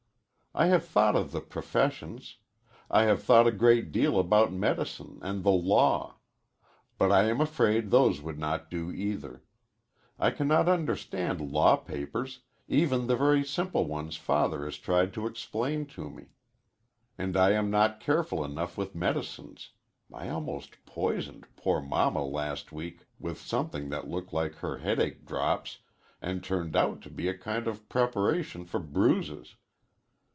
[0.53, 2.35] I have thought of the professions
[2.89, 6.17] I have thought a great deal about medicine and the law.
[6.97, 9.43] But I am afraid those would not do, either.
[10.19, 15.85] I cannot understand law papers, even the very simple ones Father has tried to explain
[15.85, 16.33] to me.
[17.17, 19.69] And I am not careful enough with medicines
[20.11, 25.77] I almost poisoned poor Mamma last week with something that looked like her headache drops
[26.21, 29.55] and turned out to be a kind of preparation for bruises.